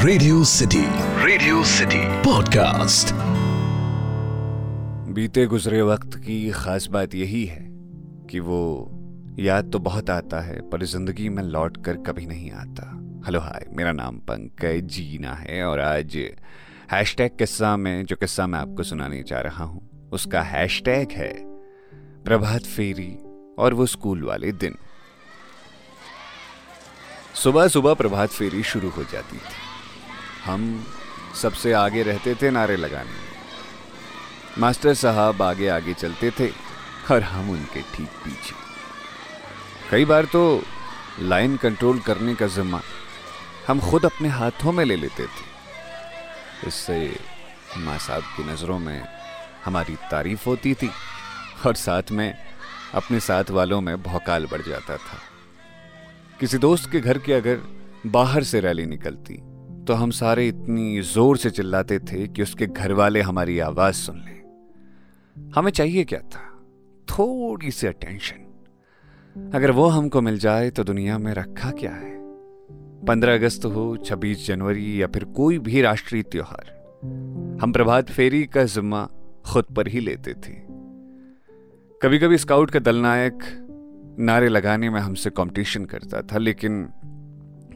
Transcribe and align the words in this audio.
Radio 0.00 0.44
City 0.44 0.82
Radio 1.24 1.62
City 1.64 1.98
podcast 2.24 3.12
बीते 5.14 5.44
गुजरे 5.46 5.80
वक्त 5.82 6.16
की 6.16 6.38
खास 6.50 6.86
बात 6.86 7.14
यही 7.14 7.44
है 7.46 7.66
कि 8.30 8.40
वो 8.40 8.60
याद 9.38 9.70
तो 9.72 9.78
बहुत 9.78 10.10
आता 10.10 10.40
है, 10.40 10.60
पर 10.70 10.84
ज़िंदगी 10.84 11.28
में 11.28 11.42
लौट 11.42 11.84
कर 11.84 11.96
कभी 11.96 12.26
नहीं 12.26 12.50
आता। 12.52 12.88
हेलो 13.26 13.40
हाय 13.40 13.66
मेरा 13.70 13.92
नाम 13.92 14.18
पंकज 14.30 14.88
जीना 14.88 15.34
है 15.34 15.62
और 15.64 15.80
आज 15.80 16.16
हैशटैग 16.92 17.38
किस्सा 17.38 17.76
में, 17.76 18.04
जो 18.06 18.16
किस्सा 18.16 18.46
मैं 18.46 18.58
आपको 18.58 18.82
सुनाने 18.82 19.22
जा 19.22 19.40
रहा 19.40 19.64
हूँ, 19.64 20.08
उसका 20.12 20.42
हैशटैग 20.42 21.12
है 21.12 21.32
प्रभात 22.24 22.62
फेरी 22.66 23.16
और 23.58 23.74
वो 23.74 23.86
स्कूल 23.86 24.22
वाले 24.22 24.52
दिन। 24.52 24.76
सुबह 27.34 27.68
सुबह 27.68 27.94
प्रभात 27.94 28.28
फेरी 28.30 28.62
शुरू 28.62 28.88
हो 28.88 29.02
जाती 29.02 29.36
थी। 29.36 29.68
हम 30.44 30.86
सबसे 31.42 31.72
आगे 31.72 32.02
रहते 32.02 32.34
थे 32.34 32.50
नारे 32.50 32.76
लगाने। 32.76 33.28
मास्टर 34.58 34.94
साहब 34.94 35.42
आगे 35.42 35.68
आगे 35.68 35.94
चलते 35.94 36.30
थे 36.30 36.48
और 37.10 37.22
हम 37.22 37.50
उनके 37.50 37.80
ठीक 37.94 38.08
पीछे। 38.24 38.54
कई 39.90 40.04
बार 40.04 40.24
तो 40.24 40.62
लाइन 41.20 41.56
कंट्रोल 41.56 42.00
करने 42.00 42.34
का 42.34 42.46
जिम्मा 42.46 42.80
हम 43.68 43.80
खुद 43.80 44.04
अपने 44.04 44.28
हाथों 44.28 44.72
में 44.72 44.84
ले 44.84 44.96
लेते 44.96 45.24
थे। 45.24 46.68
इससे 46.68 47.16
माँ 47.76 47.98
साहब 47.98 48.22
की 48.36 48.44
नज़रों 48.44 48.78
में 48.78 49.02
हमारी 49.64 49.94
तारीफ़ 50.10 50.44
होती 50.46 50.74
थी 50.74 50.90
और 51.66 51.74
साथ 51.74 52.10
में 52.10 52.34
अपने 52.94 53.20
साथ 53.20 53.50
वालों 53.50 53.80
में 53.80 54.02
भौकाल 54.02 54.46
बढ़ 54.46 54.62
जाता 54.62 54.96
था। 54.96 55.18
किसी 56.40 56.58
दोस्त 56.58 56.90
के 56.90 57.00
घर 57.00 57.18
के 57.18 57.32
अगर 57.32 57.60
बाहर 58.06 58.44
से 58.44 58.60
रैली 58.60 58.86
निकलती 58.86 59.34
तो 59.90 59.94
हम 59.94 60.10
सारे 60.10 60.48
इतनी 60.48 61.00
ज़ोर 61.00 61.36
से 61.36 61.50
चिल्लाते 61.50 61.98
थे 61.98 62.28
कि 62.28 62.42
उसके 62.42 62.66
घर 62.66 62.92
वाले 62.92 63.20
हमारी 63.20 63.58
आवाज़ 63.58 63.94
सुन 63.94 64.16
लें। 64.16 65.52
हमें 65.54 65.72
चाहिए 65.72 66.04
क्या 66.04 66.20
था? 66.20 66.64
थोड़ी 67.08 67.70
सी 67.70 67.86
अटेंशन 67.86 69.50
अगर 69.54 69.70
वो 69.70 69.86
हमको 69.86 70.20
मिल 70.20 70.38
जाए 70.38 70.70
तो 70.70 70.84
दुनिया 70.84 71.18
में 71.18 71.34
रखा 71.34 71.70
क्या 71.70 71.92
है? 71.92 72.18
पंद्रह 73.04 73.34
अगस्त 73.34 73.64
हो, 73.64 73.96
छब्बीस 73.96 74.46
जनवरी 74.46 75.02
या 75.02 75.06
फिर 75.06 75.24
कोई 75.24 75.58
भी 75.58 75.82
राष्ट्रीय 75.82 76.22
त्योहार। 76.22 76.72
हम 77.62 77.72
प्रभात 77.72 78.10
फेरी 78.10 78.46
का 78.46 78.64
जिम्मा 78.64 79.08
खुद 79.46 79.64
पर 79.64 79.88
ही 79.88 80.00
लेते 80.00 80.34
थे। 80.34 80.54
कभी 82.02 82.18
कभी 82.18 82.38
स्काउट 82.38 82.70
का 82.70 82.78
दलनायक 82.78 83.38
नारे 84.20 84.48
लगाने 84.48 84.90
में 84.90 85.00
हमसे 85.00 85.30
कंपटीशन 85.30 85.84
करता 85.84 86.22
था, 86.22 86.38
लेकिन 86.38 86.84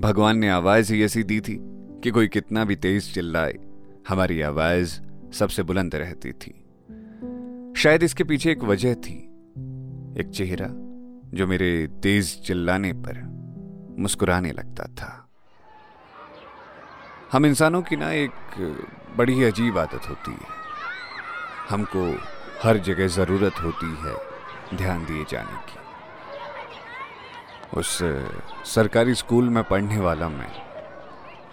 भगवान 0.00 0.38
ने 0.38 0.48
आवाज़ 0.48 0.94
ही 0.94 1.02
ऐसी 1.02 1.22
दी 1.22 1.40
थी। 1.40 1.69
कि 2.02 2.10
कोई 2.10 2.28
कितना 2.28 2.64
भी 2.64 2.76
तेज 2.76 3.14
चिल्लाए, 3.14 3.54
हमारी 4.08 4.40
आवाज़ 4.40 5.00
सबसे 5.32 5.62
बुलंद 5.62 5.94
रहती 5.94 6.32
थी। 6.32 6.64
शायद 7.76 8.02
इसके 8.02 8.24
पीछे 8.24 8.50
एक 8.52 8.62
वजह 8.62 8.94
थी, 8.94 9.16
एक 10.20 10.30
चेहरा 10.34 10.66
जो 11.36 11.46
मेरे 11.46 11.88
तेज 12.02 12.42
चिल्लाने 12.46 12.92
पर 12.92 13.22
मुस्कुराने 13.98 14.52
लगता 14.52 14.84
था। 14.84 15.28
हम 17.32 17.46
इंसानों 17.46 17.82
की 17.82 17.96
ना 17.96 18.12
एक 18.12 18.30
बड़ी 19.16 19.44
अजीब 19.44 19.78
आदत 19.78 20.08
होती 20.08 20.30
है। 20.30 20.60
हमको 21.70 22.18
हर 22.62 22.78
जगह 22.78 23.06
ज़रूरत 23.06 23.52
होती 23.62 23.86
है 23.86 24.16
ध्यान 24.76 25.04
दिए 25.04 25.24
जाने 25.28 25.56
की। 25.56 25.78
उस 27.80 27.98
सरकारी 28.64 29.14
स्कूल 29.14 29.48
में 29.48 29.64
पढ़ने 29.64 29.98
वाला 29.98 30.28
मैं 30.28 30.69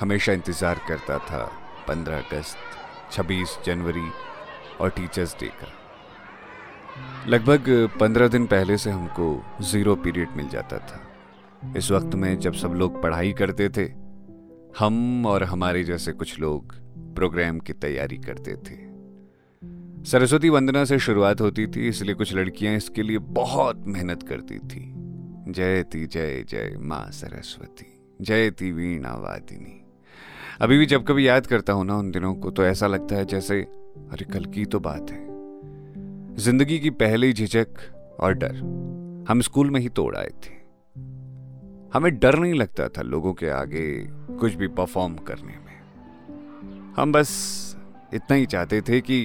हमेशा 0.00 0.32
इंतज़ार 0.32 0.80
करता 0.88 1.18
था 1.20 1.44
पंद्रह 1.88 2.18
अगस्त, 2.18 2.56
छब्बीस 3.12 3.56
जनवरी 3.66 4.08
और 4.80 4.90
टीचर्स 4.90 5.34
डे 5.40 5.46
का। 5.46 5.72
लगभग 7.28 7.68
पंद्रह 8.00 8.28
दिन 8.28 8.46
पहले 8.46 8.76
से 8.78 8.90
हमको 8.90 9.28
ज़ीरो 9.62 9.94
पीरियड 9.96 10.36
मिल 10.36 10.48
जाता 10.48 10.78
था। 10.78 11.00
इस 11.76 11.90
वक्त 11.90 12.14
में 12.14 12.38
जब 12.38 12.52
सब 12.54 12.72
लोग 12.72 13.02
पढ़ाई 13.02 13.32
करते 13.32 13.68
थे, 13.68 13.84
हम 14.78 15.26
और 15.26 15.44
हमारे 15.44 15.84
जैसे 15.84 16.12
कुछ 16.12 16.38
लोग 16.40 16.74
प्रोग्राम 17.16 17.58
की 17.58 17.72
तैयारी 17.74 18.16
करते 18.18 18.56
थे। 18.56 18.84
सरस्वती 20.04 20.48
वंदना 20.48 20.84
से 20.84 20.98
शुरुआत 20.98 21.40
होती 21.40 21.66
थी, 21.66 21.88
इसलिए 21.88 22.14
कुछ 22.14 22.34
लड़कियाँ 22.34 22.74
इसके 22.76 23.02
लिए 23.02 23.18
बहुत 23.18 23.82
मेहनत 23.86 24.22
करती 24.22 24.58
थी। 24.58 24.84
जयती 25.48 26.06
जय 26.06 26.44
जय 26.48 26.76
माँ 26.80 27.10
सरस्वती 27.12 27.92
जयती 28.20 28.70
वीणा 28.72 29.14
वादिनी 29.14 29.82
अभी 30.60 30.76
भी 30.78 30.86
जब 30.86 31.04
कभी 31.06 31.26
याद 31.28 31.46
करता 31.46 31.72
हूँ 31.72 31.84
ना 31.86 31.96
उन 31.96 32.10
दिनों 32.10 32.34
को 32.34 32.50
तो 32.50 32.64
ऐसा 32.64 32.86
लगता 32.86 33.16
है 33.16 33.24
जैसे, 33.24 33.60
अरे 34.12 34.24
कल 34.24 34.44
की 34.44 34.64
तो 34.64 34.78
बात 34.80 35.10
है। 35.10 35.24
ज़िंदगी 36.36 36.78
की 36.78 36.90
पहली 36.92 37.32
झिझक 37.32 37.80
और 38.20 38.34
डर, 38.34 38.54
हम 39.28 39.40
स्कूल 39.40 39.70
में 39.70 39.80
ही 39.80 39.88
तोड़ 39.88 40.14
आए 40.16 40.30
थे। 40.44 40.54
हमें 41.94 42.18
डर 42.18 42.38
नहीं 42.38 42.54
लगता 42.54 42.88
था 42.88 43.02
लोगों 43.02 43.32
के 43.32 43.50
आगे 43.50 43.86
कुछ 44.38 44.54
भी 44.54 44.68
परफॉर्म 44.68 45.16
करने 45.28 45.56
में। 45.56 46.94
हम 46.96 47.12
बस 47.12 47.30
इतना 48.14 48.36
ही 48.36 48.46
चाहते 48.46 48.80
थे 48.80 49.00
कि 49.00 49.20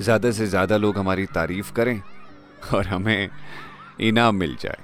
ज़्यादा 0.00 0.30
से 0.30 0.46
ज़्यादा 0.46 0.76
लोग 0.76 0.98
हमारी 0.98 1.26
तारीफ़ 1.26 1.72
करें 1.72 2.00
और 2.74 2.86
हमें 2.86 3.28
इनाम 4.00 4.36
मिल 4.36 4.56
जाए। 4.60 4.82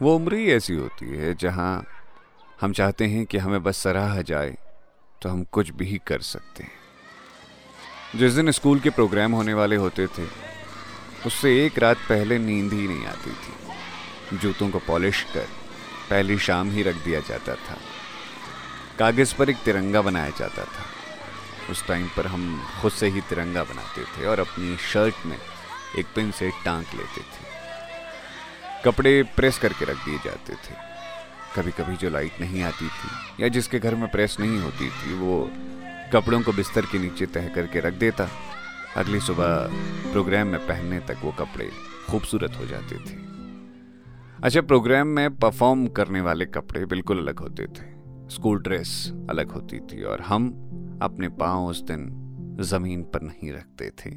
वो 0.00 0.14
उम्र 0.16 0.34
ही 0.34 0.50
ऐसी 0.52 0.74
होती 0.74 1.06
है 1.08 1.34
जहाँ 1.34 1.84
हम 2.62 2.72
चाहते 2.72 3.06
हैं 3.06 3.26
कि 3.26 3.38
हमें 3.38 3.62
बस 3.62 3.76
सराहा 3.76 4.22
जाए 4.22 4.58
तो 5.22 5.28
हम 5.28 5.44
कुछ 5.44 5.70
भी 5.70 6.00
कर 6.06 6.20
सकते 6.20 6.62
हैं। 6.62 6.72
जिस 8.16 8.32
दिन 8.32 8.50
स्कूल 8.50 8.80
के 8.80 8.90
प्रोग्राम 8.90 9.32
होने 9.32 9.54
वाले 9.54 9.76
होते 9.76 10.06
थे, 10.06 10.26
उससे 11.26 11.66
एक 11.66 11.78
रात 11.78 11.96
पहले 11.96 12.38
नींद 12.38 12.72
ही 12.72 12.88
नहीं 12.88 13.06
आती 13.06 13.30
थी। 13.30 14.38
जूतों 14.38 14.70
को 14.70 14.78
पॉलिश 14.78 15.22
कर 15.34 15.48
पहली 16.10 16.38
शाम 16.38 16.70
ही 16.70 16.82
रख 16.82 16.94
दिया 16.94 17.20
जाता 17.20 17.54
था। 17.54 17.78
कागज़ 18.98 19.34
पर 19.34 19.50
एक 19.50 19.56
तिरंगा 19.56 20.02
बनाया 20.02 20.30
जाता 20.30 20.64
था। 20.64 20.84
उस 21.70 21.86
टाइम 21.86 22.08
पर 22.08 22.26
हम 22.26 22.68
खुद 22.82 22.92
से 22.92 23.08
ही 23.08 23.20
तिरंगा 23.20 23.64
बनाते 23.64 24.04
थे 24.04 24.26
और 24.26 24.40
अपनी 24.40 24.76
शर्ट 24.76 25.14
में 25.26 25.38
एक 25.98 26.06
पिन 26.14 26.30
से 26.30 26.50
टांक 26.50 26.86
लेते 26.94 27.20
थे। 27.20 27.44
कपड़े 28.84 29.22
प्रेस 29.22 29.58
करके 29.58 29.84
रख 29.84 30.04
दिए 30.04 30.18
जाते 30.18 30.52
थे। 30.52 30.91
कभी 31.56 31.70
कभी 31.70 31.96
जो 31.96 32.10
लाइट 32.10 32.40
नहीं 32.40 32.62
आती 32.62 32.86
थी, 32.86 33.42
या 33.42 33.48
जिसके 33.48 33.78
घर 33.78 33.94
में 33.94 34.10
प्रेस 34.10 34.36
नहीं 34.40 34.60
होती 34.60 34.88
थी, 34.88 35.14
वो 35.14 35.50
कपड़ों 36.12 36.40
को 36.42 36.52
बिस्तर 36.52 36.86
के 36.86 36.98
नीचे 36.98 37.26
तह 37.26 37.48
करके 37.48 37.80
रख 37.80 37.94
देता। 37.94 38.28
अगली 38.96 39.20
सुबह 39.20 39.68
प्रोग्राम 40.12 40.46
में 40.46 40.66
पहनने 40.66 40.98
तक 41.00 41.16
वो 41.22 41.32
कपड़े 41.32 41.70
खूबसूरत 42.10 42.56
हो 42.58 42.66
जाते 42.66 42.96
थे। 42.96 43.20
अच्छा 44.44 44.60
प्रोग्राम 44.60 45.06
में 45.06 45.36
परफॉर्म 45.36 45.86
करने 45.86 46.20
वाले 46.20 46.46
कपड़े 46.46 46.84
बिल्कुल 46.86 47.18
अलग 47.18 47.38
होते 47.38 47.66
थे। 47.66 47.90
स्कूल 48.28 48.58
ड्रेस 48.58 49.12
अलग 49.30 49.50
होती 49.50 49.78
थी 49.78 50.02
और 50.02 50.20
हम 50.20 50.48
अपने 51.02 51.28
पाँव 51.28 51.66
उस 51.66 51.82
दिन 51.82 52.10
ज़मीन 52.60 53.02
पर 53.02 53.22
नहीं 53.22 53.52
रखते 53.52 53.90
थे। 53.90 54.10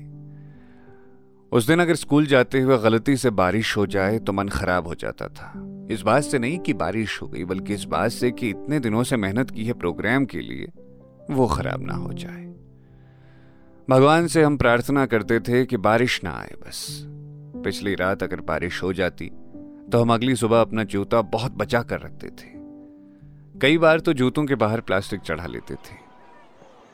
उस 1.52 1.68
दिन 1.68 1.80
अगर 1.80 1.96
स्कूल 1.96 2.26
जाते 2.26 2.60
हुए 2.60 2.78
गलती 2.78 3.16
से 3.18 3.30
बारिश 3.32 3.76
हो 3.78 3.86
जाए 3.86 4.18
तो 4.20 4.34
मन 4.34 4.48
खराब 4.50 4.88
हो 4.88 4.96
जाता 4.96 5.28
था। 5.28 5.52
इस 5.92 6.02
बात 6.02 6.24
से 6.24 6.40
नहीं 6.40 6.58
कि 6.60 6.74
बारिश 6.74 7.22
हो 7.22 7.28
गई, 7.28 7.44
बल्कि 7.44 7.74
इस 7.74 7.84
बात 7.84 8.12
से 8.12 8.32
कि 8.32 8.50
इतने 8.50 8.80
दिनों 8.80 9.04
से 9.04 9.18
मेहनत 9.18 9.52
की 9.52 9.66
है 9.66 9.74
प्रोग्राम 9.74 10.26
के 10.26 10.40
लिए, 10.40 10.68
वो 11.32 11.48
खराब 11.48 11.86
ना 11.88 11.94
हो 11.94 12.12
जाए। 12.14 12.44
भगवान 13.88 14.28
से 14.28 14.44
हम 14.44 14.58
प्रार्थना 14.58 15.06
करते 15.06 15.40
थे 15.40 15.66
कि 15.66 15.78
बारिश 15.80 16.20
ना 16.24 16.32
आए 16.32 16.56
बस। 16.60 16.88
पिछली 17.66 17.96
रात 17.96 18.24
अगर 18.24 18.42
बारिश 18.42 18.82
हो 18.84 18.92
जाती 18.94 19.32
तो 19.92 20.02
हम 20.02 20.14
अगली 20.14 20.36
सुबह 20.36 20.62
अपना 20.62 20.84
जूता 20.86 21.22
बहुत 21.30 21.52
बचा 21.52 21.82
कर 21.84 22.00
रखते 22.00 22.28
थे। 22.30 22.54
कई 23.56 23.78
बार 23.78 24.00
तो 24.00 24.14
जूतों 24.14 24.46
के 24.46 24.56
बाहर 24.56 24.82
प्लास्टिक 24.82 25.22
चढ़ा 25.22 25.46
लेते 25.46 25.76
थे। 25.76 26.04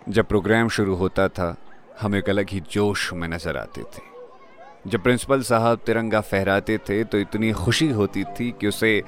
जब 0.10 0.28
प्रोग्राम 0.28 0.68
शुरू 0.70 0.96
होता 0.96 1.28
था, 1.30 1.56
हम 2.02 2.16
एक 2.16 2.30
अलग 2.30 2.50
ही 2.50 2.60
जोश 2.72 3.12
में 3.14 3.28
नज़र 3.28 3.58
आते 3.58 3.82
थे। 3.84 4.11
जब 4.88 5.04
प्रिंसिपल 5.04 5.42
साहब 5.42 5.80
तिरंगा 5.86 6.22
फहराते 6.22 6.78
थे 6.78 7.04
तो 7.04 7.20
इतनी 7.20 7.52
खुशी 7.52 7.90
होती 7.90 8.24
थी 8.24 8.52
कि 8.52 8.68
उसे 8.68 9.02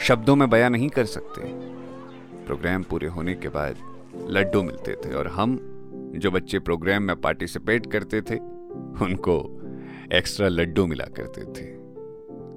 शब्दों 0.00 0.36
में 0.36 0.50
बयां 0.50 0.70
नहीं 0.70 0.88
कर 0.88 1.04
सकते। 1.04 1.40
प्रोग्राम 2.46 2.82
पूरे 2.82 3.06
होने 3.06 3.34
के 3.34 3.48
बाद 3.48 3.76
लड्डू 4.30 4.62
मिलते 4.62 4.92
थे 4.94 5.14
और 5.14 5.28
हम, 5.28 5.58
जो 6.16 6.30
बच्चे 6.30 6.58
प्रोग्राम 6.58 7.02
में 7.02 7.20
पार्टिसिपेट 7.20 7.86
करते 7.92 8.20
थे, 8.20 8.38
उनको 9.04 9.38
एक्स्ट्रा 10.12 10.48
लड्डू 10.48 10.86
मिला 10.86 11.04
करते 11.04 11.44
थे। 11.52 11.70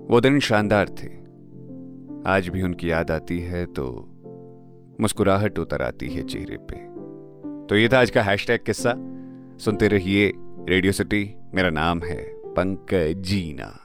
वो 0.08 0.22
दिन 0.22 0.40
शानदार 0.40 0.90
थे। 0.90 1.08
आज 2.30 2.48
भी 2.48 2.62
उनकी 2.62 2.92
याद 2.92 3.12
आती 3.12 3.40
है 3.40 3.66
तो 3.66 3.86
मुस्कुराहट 5.02 5.60
उतर 5.60 5.82
आती 5.82 6.10
है 6.10 6.24
चेहरे 6.24 6.58
पे। 6.62 6.78
तो 7.68 7.76
ये 7.76 7.90
था 7.94 8.00
आज 8.00 8.10
का 8.10 8.22
हैशटैग 8.24 8.60
किस्सा। 8.66 8.94
सुनते 9.58 9.88
रहिए 9.88 10.32
रेडियो 10.70 10.94
सिटी, 10.94 11.36
मेरा 11.54 11.70
नाम 11.70 12.02
है 12.04 12.35
पंकजीना 12.57 13.84